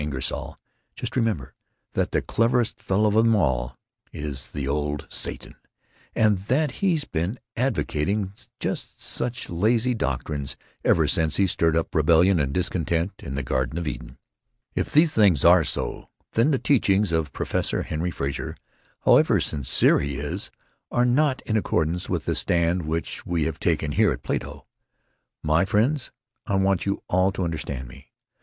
Ingersoll, 0.01 0.57
just 0.95 1.15
remember 1.15 1.53
that 1.93 2.09
the 2.11 2.23
cleverest 2.23 2.81
fellow 2.81 3.05
of 3.09 3.13
them 3.13 3.35
all 3.35 3.77
is 4.11 4.47
the 4.47 4.67
old 4.67 5.05
Satan, 5.11 5.53
and 6.15 6.39
that 6.39 6.71
he's 6.81 7.05
been 7.05 7.37
advocating 7.55 8.33
just 8.59 8.99
such 8.99 9.47
lazy 9.51 9.93
doctrines 9.93 10.57
ever 10.83 11.07
since 11.07 11.35
he 11.35 11.45
stirred 11.45 11.77
up 11.77 11.93
rebellion 11.93 12.39
and 12.39 12.51
discontent 12.51 13.11
in 13.19 13.35
the 13.35 13.43
Garden 13.43 13.77
of 13.77 13.87
Eden! 13.87 14.17
"If 14.73 14.91
these 14.91 15.11
things 15.11 15.45
are 15.45 15.63
so, 15.63 16.09
then 16.31 16.49
the 16.49 16.57
teachings 16.57 17.11
of 17.11 17.31
Professor 17.31 17.83
Henry 17.83 18.09
Frazer, 18.09 18.57
however 19.05 19.39
sincere 19.39 19.99
he 19.99 20.15
is, 20.15 20.49
are 20.89 21.05
not 21.05 21.43
in 21.45 21.55
accordance 21.55 22.09
with 22.09 22.25
the 22.25 22.33
stand 22.33 22.87
which 22.87 23.23
we 23.23 23.43
have 23.43 23.59
taken 23.59 23.91
here 23.91 24.11
at 24.11 24.23
Plato. 24.23 24.65
My 25.43 25.63
friends, 25.63 26.11
I 26.47 26.55
want 26.55 26.87
you 26.87 27.03
all 27.07 27.31
to 27.33 27.43
understand 27.43 27.87
me. 27.87 28.09